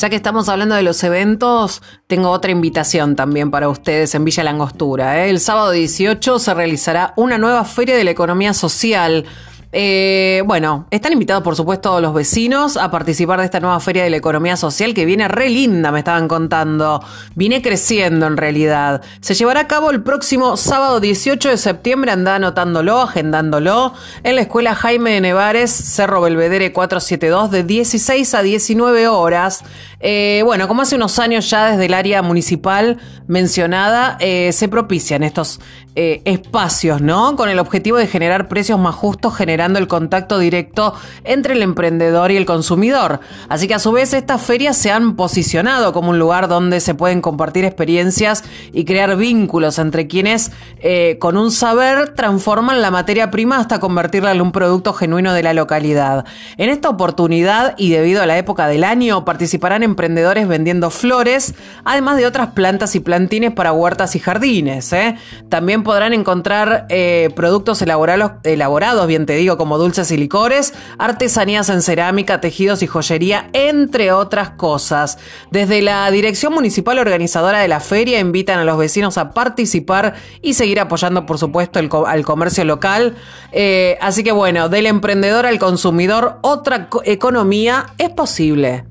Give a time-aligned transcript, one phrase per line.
[0.00, 4.42] Ya que estamos hablando de los eventos, tengo otra invitación también para ustedes en Villa
[4.42, 5.26] Langostura.
[5.26, 5.28] ¿eh?
[5.28, 9.26] El sábado 18 se realizará una nueva feria de la economía social
[9.72, 14.10] eh, bueno, están invitados por supuesto los vecinos a participar de esta nueva feria de
[14.10, 17.04] la economía social que viene re linda, me estaban contando.
[17.36, 19.00] Viene creciendo en realidad.
[19.20, 23.94] Se llevará a cabo el próximo sábado 18 de septiembre, anda anotándolo, agendándolo,
[24.24, 29.62] en la escuela Jaime de Nevares, Cerro Belvedere 472, de 16 a 19 horas.
[30.00, 35.22] Eh, bueno, como hace unos años ya desde el área municipal mencionada, eh, se propician
[35.22, 35.60] estos
[35.94, 37.36] espacios, ¿no?
[37.36, 42.30] Con el objetivo de generar precios más justos, generar el contacto directo entre el emprendedor
[42.30, 43.20] y el consumidor.
[43.48, 46.94] Así que a su vez estas ferias se han posicionado como un lugar donde se
[46.94, 53.30] pueden compartir experiencias y crear vínculos entre quienes eh, con un saber transforman la materia
[53.30, 56.24] prima hasta convertirla en un producto genuino de la localidad.
[56.56, 62.16] En esta oportunidad y debido a la época del año participarán emprendedores vendiendo flores, además
[62.16, 64.92] de otras plantas y plantines para huertas y jardines.
[64.92, 65.16] ¿eh?
[65.48, 71.68] También podrán encontrar eh, productos elaborados, elaborados, bien te digo, como dulces y licores, artesanías
[71.68, 75.18] en cerámica, tejidos y joyería, entre otras cosas.
[75.50, 80.54] Desde la Dirección Municipal Organizadora de la Feria invitan a los vecinos a participar y
[80.54, 83.16] seguir apoyando, por supuesto, el al comercio local.
[83.52, 88.89] Eh, así que bueno, del emprendedor al consumidor, otra economía es posible.